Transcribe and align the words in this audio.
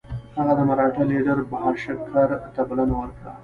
هغه 0.37 0.53
د 0.59 0.61
مرهټه 0.69 1.03
لیډر 1.11 1.37
بهاشکر 1.51 2.29
ته 2.53 2.61
بلنه 2.69 2.95
ورکړه. 3.01 3.31